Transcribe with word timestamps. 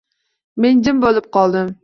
Men 0.65 0.81
jim 0.89 1.05
boʻlib 1.05 1.31
qoldim. 1.39 1.73